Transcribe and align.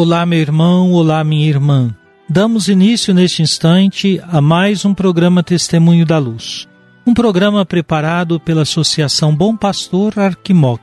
Olá, 0.00 0.24
meu 0.24 0.38
irmão, 0.38 0.92
olá, 0.92 1.24
minha 1.24 1.48
irmã. 1.48 1.92
Damos 2.28 2.68
início 2.68 3.12
neste 3.12 3.42
instante 3.42 4.22
a 4.28 4.40
mais 4.40 4.84
um 4.84 4.94
programa 4.94 5.42
Testemunho 5.42 6.06
da 6.06 6.18
Luz. 6.18 6.68
Um 7.04 7.12
programa 7.12 7.66
preparado 7.66 8.38
pela 8.38 8.62
Associação 8.62 9.34
Bom 9.34 9.56
Pastor 9.56 10.16
Arquimoc, 10.16 10.80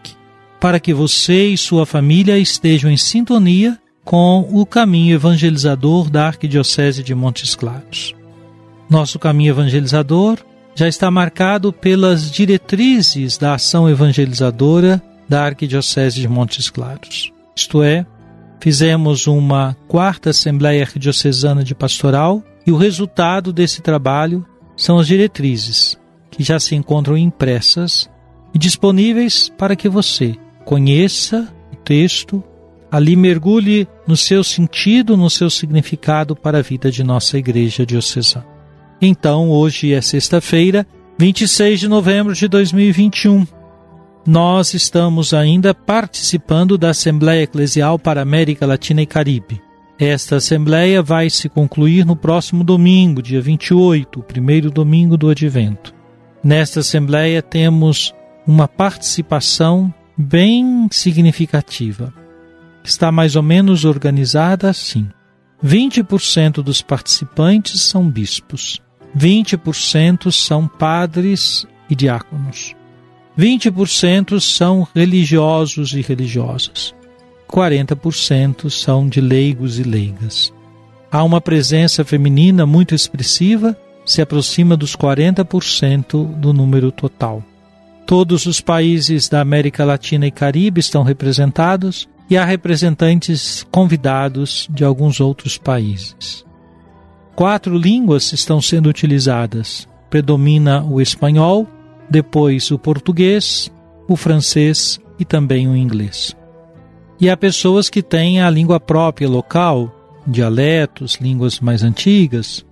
para 0.59 0.81
que 0.81 0.93
você 0.93 1.47
e 1.47 1.57
sua 1.57 1.85
família 1.85 2.37
estejam 2.37 2.91
em 2.91 2.97
sintonia 2.97 3.79
com 4.03 4.49
o 4.51 4.65
caminho 4.65 5.15
evangelizador 5.15 6.09
da 6.09 6.27
Arquidiocese 6.27 7.01
de 7.01 7.15
Montes 7.15 7.55
Claros. 7.55 8.13
Nosso 8.89 9.17
caminho 9.17 9.51
evangelizador 9.51 10.39
já 10.75 10.89
está 10.89 11.09
marcado 11.09 11.71
pelas 11.71 12.29
diretrizes 12.29 13.37
da 13.37 13.53
ação 13.53 13.89
evangelizadora 13.89 15.01
da 15.29 15.45
Arquidiocese 15.45 16.19
de 16.19 16.27
Montes 16.27 16.69
Claros. 16.69 17.31
Isto 17.55 17.81
é, 17.81 18.05
fizemos 18.65 19.27
uma 19.27 19.77
quarta 19.87 20.31
Assembleia 20.31 20.81
Arquidiocesana 20.81 21.63
de 21.63 21.75
Pastoral 21.75 22.43
e 22.65 22.71
o 22.71 22.77
resultado 22.77 23.53
desse 23.53 23.79
trabalho 23.79 24.43
são 24.75 24.97
as 24.97 25.05
diretrizes, 25.05 25.99
que 26.31 26.43
já 26.43 26.59
se 26.59 26.73
encontram 26.73 27.15
impressas 27.15 28.09
e 28.55 28.57
disponíveis 28.57 29.49
para 29.55 29.75
que 29.75 29.87
você 29.87 30.35
conheça 30.65 31.47
o 31.71 31.75
texto, 31.75 32.43
ali 32.91 33.15
mergulhe 33.15 33.87
no 34.07 34.17
seu 34.17 34.43
sentido, 34.43 35.15
no 35.15 35.29
seu 35.29 35.51
significado 35.51 36.35
para 36.35 36.57
a 36.57 36.63
vida 36.63 36.89
de 36.89 37.03
nossa 37.03 37.37
Igreja 37.37 37.85
Diocesana. 37.85 38.47
Então, 38.99 39.51
hoje 39.51 39.93
é 39.93 40.01
sexta-feira, 40.01 40.87
26 41.19 41.81
de 41.81 41.87
novembro 41.87 42.33
de 42.33 42.47
2021 42.47 43.45
nós 44.25 44.73
estamos 44.73 45.33
ainda 45.33 45.73
participando 45.73 46.77
da 46.77 46.89
Assembleia 46.89 47.43
Eclesial 47.43 47.99
para 47.99 48.21
América 48.21 48.65
Latina 48.65 49.01
e 49.01 49.05
Caribe. 49.05 49.61
Esta 49.99 50.37
Assembleia 50.37 51.01
vai 51.01 51.29
se 51.29 51.47
concluir 51.47 52.05
no 52.05 52.15
próximo 52.15 52.63
domingo, 52.63 53.21
dia 53.21 53.39
28, 53.39 54.19
o 54.19 54.23
primeiro 54.23 54.71
domingo 54.71 55.15
do 55.15 55.29
Advento. 55.29 55.93
Nesta 56.43 56.79
Assembleia 56.79 57.41
temos 57.41 58.13
uma 58.47 58.67
participação 58.67 59.93
bem 60.17 60.87
significativa. 60.91 62.13
Está 62.83 63.11
mais 63.11 63.35
ou 63.35 63.43
menos 63.43 63.85
organizada 63.85 64.69
assim: 64.69 65.07
20% 65.63 66.63
dos 66.63 66.81
participantes 66.81 67.81
são 67.81 68.09
bispos, 68.09 68.81
20% 69.17 70.31
são 70.31 70.67
padres 70.67 71.65
e 71.89 71.95
diáconos. 71.95 72.75
20% 73.37 74.39
são 74.39 74.87
religiosos 74.95 75.93
e 75.93 76.01
religiosas. 76.01 76.95
40% 77.49 78.69
são 78.69 79.07
de 79.07 79.19
leigos 79.19 79.77
e 79.77 79.83
leigas. 79.83 80.53
Há 81.11 81.23
uma 81.23 81.39
presença 81.39 82.03
feminina 82.03 82.65
muito 82.65 82.95
expressiva, 82.95 83.77
se 84.05 84.21
aproxima 84.21 84.75
dos 84.77 84.95
40% 84.95 86.25
do 86.35 86.53
número 86.53 86.91
total. 86.91 87.43
Todos 88.05 88.45
os 88.45 88.61
países 88.61 89.27
da 89.27 89.41
América 89.41 89.83
Latina 89.83 90.27
e 90.27 90.31
Caribe 90.31 90.79
estão 90.79 91.03
representados 91.03 92.07
e 92.29 92.37
há 92.37 92.45
representantes 92.45 93.65
convidados 93.71 94.67
de 94.69 94.83
alguns 94.83 95.19
outros 95.19 95.57
países. 95.57 96.45
Quatro 97.35 97.77
línguas 97.77 98.31
estão 98.31 98.61
sendo 98.61 98.87
utilizadas. 98.87 99.87
Predomina 100.09 100.83
o 100.83 101.01
espanhol, 101.01 101.67
depois 102.09 102.71
o 102.71 102.79
português, 102.79 103.71
o 104.07 104.15
francês 104.15 104.99
e 105.19 105.25
também 105.25 105.67
o 105.67 105.75
inglês. 105.75 106.35
E 107.19 107.29
há 107.29 107.37
pessoas 107.37 107.89
que 107.89 108.03
têm 108.03 108.41
a 108.41 108.49
língua 108.49 108.79
própria 108.79 109.29
local, 109.29 109.93
dialetos, 110.27 111.15
línguas 111.15 111.59
mais 111.59 111.83
antigas, 111.83 112.65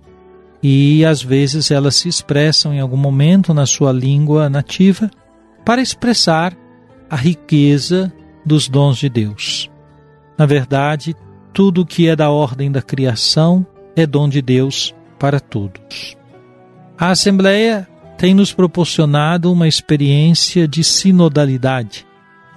e 0.62 1.04
às 1.04 1.22
vezes 1.22 1.70
elas 1.70 1.96
se 1.96 2.08
expressam 2.08 2.72
em 2.72 2.80
algum 2.80 2.96
momento 2.96 3.52
na 3.52 3.66
sua 3.66 3.92
língua 3.92 4.48
nativa 4.48 5.10
para 5.64 5.82
expressar 5.82 6.56
a 7.08 7.16
riqueza 7.16 8.12
dos 8.44 8.68
dons 8.68 8.98
de 8.98 9.08
Deus. 9.08 9.70
Na 10.38 10.46
verdade, 10.46 11.14
tudo 11.52 11.86
que 11.86 12.08
é 12.08 12.16
da 12.16 12.30
ordem 12.30 12.70
da 12.70 12.82
criação 12.82 13.66
é 13.94 14.06
dom 14.06 14.28
de 14.28 14.42
Deus 14.42 14.94
para 15.18 15.38
todos. 15.38 16.16
A 16.98 17.10
Assembleia 17.10 17.88
tem 18.16 18.34
nos 18.34 18.52
proporcionado 18.52 19.52
uma 19.52 19.68
experiência 19.68 20.66
de 20.66 20.82
sinodalidade, 20.84 22.06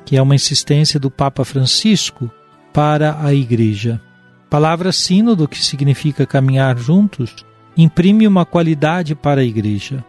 que 0.06 0.16
é 0.16 0.22
uma 0.22 0.36
insistência 0.36 1.00
do 1.00 1.10
Papa 1.10 1.44
Francisco 1.44 2.32
para 2.74 3.18
a 3.22 3.34
Igreja. 3.34 4.00
A 4.46 4.50
palavra 4.50 4.92
sínodo, 4.92 5.48
que 5.48 5.64
significa 5.64 6.26
caminhar 6.26 6.78
juntos, 6.78 7.36
imprime 7.76 8.28
uma 8.28 8.46
qualidade 8.46 9.16
para 9.16 9.42
a 9.42 9.44
Igreja. 9.44 10.04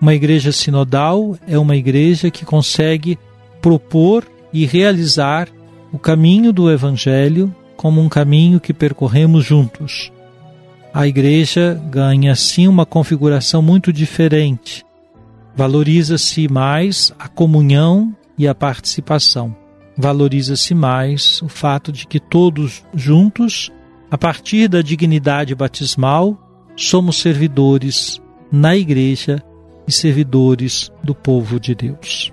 Uma 0.00 0.14
igreja 0.14 0.50
sinodal 0.50 1.36
é 1.46 1.58
uma 1.58 1.76
igreja 1.76 2.30
que 2.30 2.44
consegue 2.44 3.18
propor 3.60 4.24
e 4.50 4.64
realizar 4.64 5.48
o 5.92 5.98
caminho 5.98 6.52
do 6.52 6.70
Evangelho 6.70 7.54
como 7.76 8.00
um 8.00 8.08
caminho 8.08 8.58
que 8.60 8.72
percorremos 8.72 9.44
juntos. 9.44 10.10
A 10.92 11.06
igreja 11.06 11.80
ganha 11.90 12.32
assim 12.32 12.66
uma 12.66 12.86
configuração 12.86 13.60
muito 13.60 13.92
diferente. 13.92 14.84
Valoriza-se 15.54 16.48
mais 16.48 17.12
a 17.18 17.28
comunhão 17.28 18.14
e 18.38 18.48
a 18.48 18.54
participação. 18.54 19.54
Valoriza-se 19.96 20.74
mais 20.74 21.42
o 21.42 21.48
fato 21.48 21.92
de 21.92 22.06
que 22.06 22.18
todos 22.18 22.84
juntos, 22.94 23.70
a 24.10 24.16
partir 24.16 24.68
da 24.68 24.80
dignidade 24.80 25.54
batismal, 25.54 26.38
somos 26.76 27.20
servidores 27.20 28.20
na 28.50 28.76
igreja 28.76 29.42
e 29.86 29.92
servidores 29.92 30.90
do 31.02 31.14
povo 31.14 31.60
de 31.60 31.74
Deus. 31.74 32.32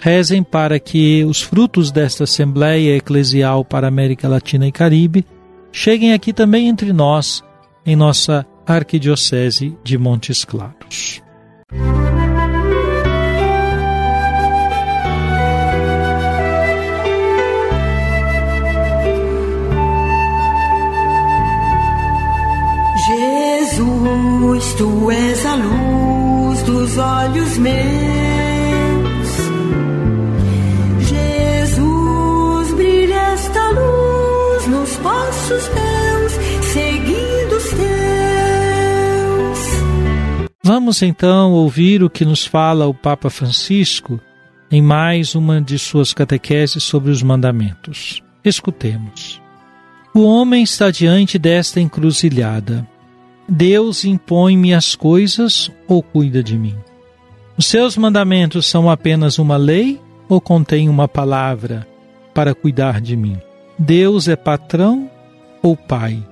Rezem 0.00 0.42
para 0.42 0.78
que 0.78 1.24
os 1.24 1.40
frutos 1.40 1.90
desta 1.90 2.24
Assembleia 2.24 2.96
Eclesial 2.96 3.64
para 3.64 3.88
América 3.88 4.28
Latina 4.28 4.66
e 4.66 4.72
Caribe 4.72 5.24
cheguem 5.70 6.12
aqui 6.12 6.32
também 6.32 6.68
entre 6.68 6.92
nós, 6.92 7.42
em 7.84 7.96
nossa 7.96 8.46
Arquidiocese 8.66 9.76
de 9.82 9.96
Montes 9.98 10.44
Claros. 10.44 11.22
Passos 35.32 35.68
meus, 35.68 36.32
seguindo 36.72 37.56
os 37.56 37.64
teus. 37.70 37.80
Vamos 40.62 41.02
então 41.02 41.52
ouvir 41.52 42.02
o 42.02 42.10
que 42.10 42.26
nos 42.26 42.44
fala 42.46 42.86
o 42.86 42.92
Papa 42.92 43.30
Francisco 43.30 44.20
em 44.70 44.82
mais 44.82 45.34
uma 45.34 45.60
de 45.60 45.78
suas 45.78 46.12
catequeses 46.12 46.82
sobre 46.82 47.10
os 47.10 47.22
mandamentos. 47.22 48.22
Escutemos. 48.44 49.40
O 50.14 50.24
homem 50.24 50.62
está 50.62 50.90
diante 50.90 51.38
desta 51.38 51.80
encruzilhada. 51.80 52.86
Deus 53.48 54.04
impõe-me 54.04 54.74
as 54.74 54.94
coisas 54.94 55.70
ou 55.88 56.02
cuida 56.02 56.42
de 56.42 56.58
mim? 56.58 56.76
Os 57.56 57.66
seus 57.66 57.96
mandamentos 57.96 58.66
são 58.66 58.90
apenas 58.90 59.38
uma 59.38 59.56
lei 59.56 59.98
ou 60.28 60.40
contém 60.40 60.90
uma 60.90 61.08
palavra 61.08 61.86
para 62.34 62.54
cuidar 62.54 63.00
de 63.00 63.16
mim? 63.16 63.38
Deus 63.78 64.28
é 64.28 64.36
patrão 64.36 65.10
ou 65.62 65.76
pai? 65.76 66.22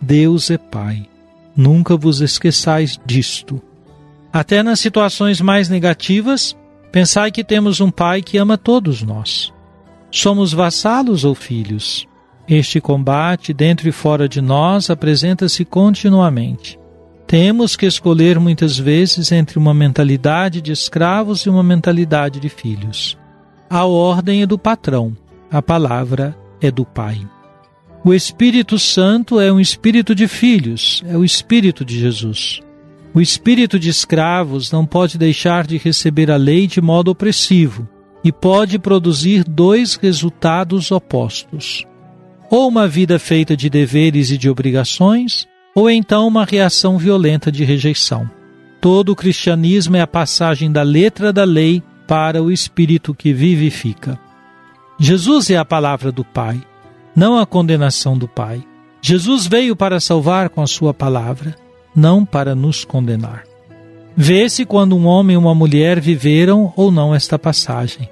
Deus 0.00 0.50
é 0.50 0.58
pai. 0.58 1.06
Nunca 1.56 1.96
vos 1.96 2.20
esqueçais 2.20 2.98
disto. 3.04 3.60
Até 4.32 4.62
nas 4.62 4.80
situações 4.80 5.40
mais 5.40 5.68
negativas, 5.68 6.56
pensai 6.92 7.30
que 7.30 7.42
temos 7.42 7.80
um 7.80 7.90
pai 7.90 8.22
que 8.22 8.38
ama 8.38 8.56
todos 8.56 9.02
nós. 9.02 9.52
Somos 10.10 10.52
vassalos 10.52 11.24
ou 11.24 11.34
filhos? 11.34 12.06
Este 12.48 12.80
combate, 12.80 13.52
dentro 13.52 13.88
e 13.88 13.92
fora 13.92 14.28
de 14.28 14.40
nós, 14.40 14.88
apresenta-se 14.88 15.64
continuamente. 15.64 16.78
Temos 17.26 17.76
que 17.76 17.84
escolher 17.84 18.40
muitas 18.40 18.78
vezes 18.78 19.30
entre 19.32 19.58
uma 19.58 19.74
mentalidade 19.74 20.62
de 20.62 20.72
escravos 20.72 21.42
e 21.42 21.50
uma 21.50 21.62
mentalidade 21.62 22.40
de 22.40 22.48
filhos. 22.48 23.18
A 23.68 23.84
ordem 23.84 24.40
é 24.40 24.46
do 24.46 24.58
patrão, 24.58 25.14
a 25.50 25.60
palavra 25.60 26.34
é 26.58 26.70
do 26.70 26.86
pai. 26.86 27.20
O 28.04 28.14
Espírito 28.14 28.78
Santo 28.78 29.40
é 29.40 29.52
um 29.52 29.58
espírito 29.58 30.14
de 30.14 30.28
filhos, 30.28 31.02
é 31.06 31.16
o 31.16 31.24
espírito 31.24 31.84
de 31.84 31.98
Jesus. 31.98 32.60
O 33.12 33.20
espírito 33.20 33.78
de 33.78 33.88
escravos 33.88 34.70
não 34.70 34.86
pode 34.86 35.18
deixar 35.18 35.66
de 35.66 35.76
receber 35.76 36.30
a 36.30 36.36
lei 36.36 36.66
de 36.66 36.80
modo 36.80 37.10
opressivo 37.10 37.88
e 38.22 38.30
pode 38.30 38.78
produzir 38.78 39.42
dois 39.44 39.96
resultados 39.96 40.92
opostos: 40.92 41.84
ou 42.50 42.68
uma 42.68 42.86
vida 42.86 43.18
feita 43.18 43.56
de 43.56 43.68
deveres 43.68 44.30
e 44.30 44.38
de 44.38 44.48
obrigações, 44.48 45.48
ou 45.74 45.90
então 45.90 46.26
uma 46.26 46.44
reação 46.44 46.98
violenta 46.98 47.50
de 47.50 47.64
rejeição. 47.64 48.30
Todo 48.80 49.10
o 49.10 49.16
cristianismo 49.16 49.96
é 49.96 50.00
a 50.00 50.06
passagem 50.06 50.70
da 50.70 50.82
letra 50.82 51.32
da 51.32 51.42
lei 51.42 51.82
para 52.06 52.42
o 52.42 52.50
espírito 52.50 53.12
que 53.12 53.32
vivifica. 53.32 54.18
Jesus 54.98 55.50
é 55.50 55.56
a 55.56 55.64
palavra 55.64 56.12
do 56.12 56.24
Pai, 56.24 56.60
não 57.18 57.36
a 57.36 57.44
condenação 57.44 58.16
do 58.16 58.28
Pai. 58.28 58.64
Jesus 59.02 59.46
veio 59.46 59.74
para 59.74 59.98
salvar 59.98 60.48
com 60.48 60.62
a 60.62 60.66
sua 60.68 60.94
palavra, 60.94 61.56
não 61.94 62.24
para 62.24 62.54
nos 62.54 62.84
condenar. 62.84 63.42
Vê-se 64.16 64.64
quando 64.64 64.96
um 64.96 65.04
homem 65.04 65.34
e 65.34 65.36
uma 65.36 65.54
mulher 65.54 66.00
viveram 66.00 66.72
ou 66.76 66.92
não 66.92 67.12
esta 67.12 67.36
passagem. 67.36 68.08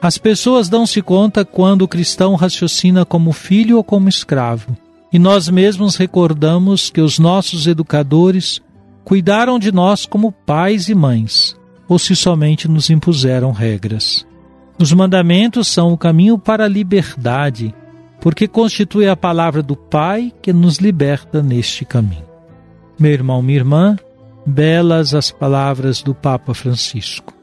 As 0.00 0.16
pessoas 0.18 0.68
dão-se 0.68 1.02
conta 1.02 1.44
quando 1.44 1.82
o 1.82 1.88
cristão 1.88 2.36
raciocina 2.36 3.04
como 3.04 3.32
filho 3.32 3.76
ou 3.76 3.82
como 3.82 4.08
escravo 4.08 4.76
e 5.12 5.18
nós 5.18 5.48
mesmos 5.48 5.96
recordamos 5.96 6.90
que 6.90 7.00
os 7.00 7.18
nossos 7.20 7.68
educadores 7.68 8.60
cuidaram 9.04 9.58
de 9.58 9.70
nós 9.70 10.06
como 10.06 10.32
pais 10.32 10.88
e 10.88 10.94
mães, 10.94 11.56
ou 11.88 12.00
se 12.00 12.16
somente 12.16 12.66
nos 12.66 12.90
impuseram 12.90 13.52
regras. 13.52 14.24
Os 14.76 14.92
mandamentos 14.92 15.68
são 15.68 15.92
o 15.92 15.98
caminho 15.98 16.36
para 16.36 16.64
a 16.64 16.68
liberdade, 16.68 17.72
porque 18.24 18.48
constitui 18.48 19.06
a 19.06 19.14
palavra 19.14 19.62
do 19.62 19.76
Pai 19.76 20.32
que 20.40 20.50
nos 20.50 20.78
liberta 20.78 21.42
neste 21.42 21.84
caminho. 21.84 22.24
Meu 22.98 23.12
irmão, 23.12 23.42
minha 23.42 23.58
irmã, 23.58 23.98
belas 24.46 25.14
as 25.14 25.30
palavras 25.30 26.00
do 26.00 26.14
Papa 26.14 26.54
Francisco. 26.54 27.34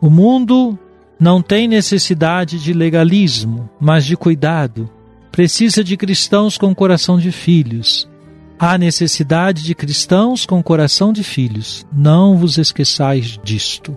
O 0.00 0.10
mundo 0.10 0.76
não 1.16 1.40
tem 1.40 1.68
necessidade 1.68 2.58
de 2.58 2.72
legalismo, 2.72 3.70
mas 3.78 4.04
de 4.04 4.16
cuidado 4.16 4.90
precisa 5.30 5.84
de 5.84 5.96
cristãos 5.96 6.58
com 6.58 6.74
coração 6.74 7.20
de 7.20 7.30
filhos. 7.30 8.10
Há 8.58 8.76
necessidade 8.76 9.62
de 9.62 9.76
cristãos 9.76 10.44
com 10.44 10.60
coração 10.60 11.12
de 11.12 11.22
filhos. 11.22 11.86
Não 11.92 12.36
vos 12.36 12.58
esqueçais 12.58 13.38
disto. 13.44 13.96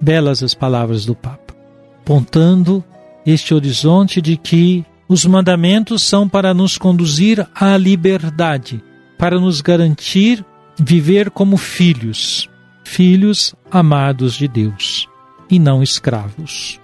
Belas 0.00 0.42
as 0.42 0.52
palavras 0.52 1.06
do 1.06 1.14
Papa, 1.14 1.54
apontando 2.00 2.82
este 3.24 3.54
horizonte 3.54 4.20
de 4.20 4.36
que 4.36 4.84
os 5.08 5.24
mandamentos 5.26 6.02
são 6.02 6.28
para 6.28 6.54
nos 6.54 6.78
conduzir 6.78 7.46
à 7.54 7.76
liberdade, 7.76 8.82
para 9.18 9.38
nos 9.38 9.60
garantir 9.60 10.44
viver 10.78 11.30
como 11.30 11.56
filhos, 11.56 12.48
filhos 12.84 13.54
amados 13.70 14.34
de 14.34 14.48
Deus 14.48 15.08
e 15.50 15.58
não 15.58 15.82
escravos. 15.82 16.80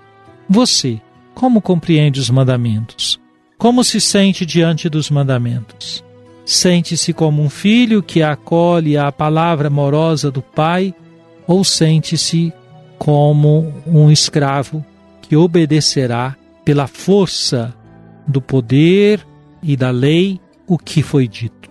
Você, 0.48 1.00
como 1.34 1.60
compreende 1.60 2.20
os 2.20 2.30
mandamentos? 2.30 3.18
Como 3.56 3.82
se 3.84 4.00
sente 4.00 4.44
diante 4.44 4.88
dos 4.88 5.10
mandamentos? 5.10 6.04
Sente-se 6.44 7.12
como 7.12 7.42
um 7.42 7.48
filho 7.48 8.02
que 8.02 8.22
acolhe 8.22 8.96
a 8.96 9.12
palavra 9.12 9.68
amorosa 9.68 10.30
do 10.30 10.42
pai 10.42 10.94
ou 11.46 11.62
sente-se 11.62 12.52
como 12.98 13.72
um 13.86 14.10
escravo 14.10 14.84
que 15.22 15.36
obedecerá 15.36 16.36
pela 16.64 16.86
força 16.86 17.74
do 18.30 18.40
poder 18.40 19.26
e 19.62 19.76
da 19.76 19.90
lei 19.90 20.40
o 20.66 20.78
que 20.78 21.02
foi 21.02 21.26
dito? 21.26 21.68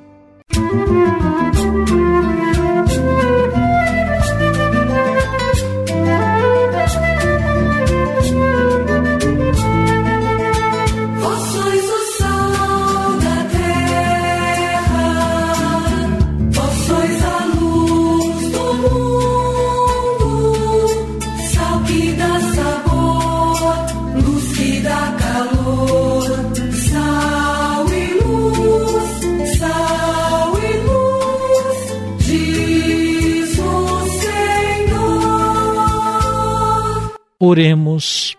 Oremos. 37.40 38.36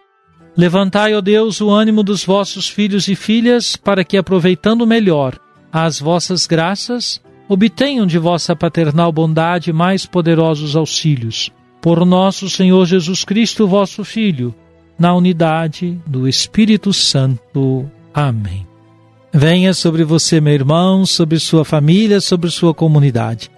Levantai, 0.55 1.15
ó 1.15 1.23
Deus, 1.23 1.61
o 1.61 1.71
ânimo 1.71 2.03
dos 2.03 2.23
vossos 2.23 2.69
filhos 2.69 3.09
e 3.09 3.15
filhas, 3.15 3.75
para 3.75 4.05
que, 4.05 4.17
aproveitando 4.17 4.87
melhor 4.87 5.39
as 5.73 5.99
vossas 6.01 6.47
graças, 6.47 7.21
obtenham 7.49 8.07
de 8.07 8.19
vossa 8.19 8.55
paternal 8.55 9.11
bondade 9.11 9.73
mais 9.73 10.05
poderosos 10.05 10.77
auxílios. 10.77 11.51
Por 11.81 12.05
nosso 12.05 12.51
Senhor 12.51 12.85
Jesus 12.85 13.25
Cristo, 13.25 13.67
vosso 13.67 14.05
Filho, 14.05 14.55
na 14.99 15.15
unidade 15.15 15.99
do 16.07 16.29
Espírito 16.29 16.93
Santo. 16.93 17.91
Amém. 18.13 18.67
Venha 19.33 19.73
sobre 19.73 20.05
você, 20.05 20.43
meu 20.43 20.53
irmão, 20.53 21.07
sobre 21.07 21.39
sua 21.39 21.65
família, 21.65 22.21
sobre 22.21 22.51
sua 22.51 22.75
comunidade. 22.75 23.51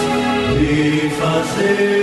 e 0.62 1.10
fazemos. 1.18 2.03